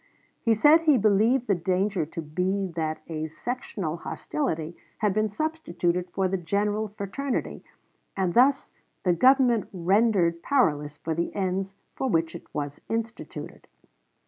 He 0.41 0.55
said 0.55 0.81
he 0.81 0.97
believed 0.97 1.45
the 1.45 1.53
danger 1.53 2.07
to 2.07 2.23
be 2.23 2.65
that 2.75 3.03
a 3.07 3.27
sectional 3.27 3.97
hostility 3.97 4.75
had 4.97 5.13
been 5.13 5.29
substituted 5.29 6.09
for 6.09 6.27
the 6.27 6.37
general 6.37 6.87
fraternity, 6.87 7.63
and 8.17 8.33
thus 8.33 8.73
the 9.03 9.13
Government 9.13 9.69
rendered 9.71 10.41
powerless 10.41 10.97
for 10.97 11.13
the 11.13 11.31
ends 11.35 11.75
for 11.93 12.09
which 12.09 12.33
it 12.33 12.51
was 12.51 12.81
instituted. 12.89 13.67